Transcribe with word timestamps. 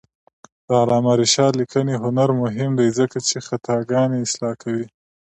د 0.67 0.69
علامه 0.81 1.13
رشاد 1.21 1.51
لیکنی 1.61 1.95
هنر 2.03 2.29
مهم 2.41 2.71
دی 2.79 2.89
ځکه 2.99 3.17
چې 3.27 3.45
خطاګانې 3.47 4.17
اصلاح 4.25 4.53
کوي. 4.63 4.87